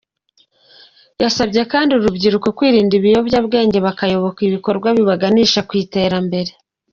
Yasabye 1.21 1.61
kandi 1.73 1.91
urubyiruko 1.93 2.47
kwirinda 2.57 2.93
ibiyobyabwenge 2.99 3.77
bakayoboka 3.87 4.39
ibikorwa 4.47 4.87
bibaganisha 4.97 5.59
ku 5.67 5.73
iterambere. 5.83 6.51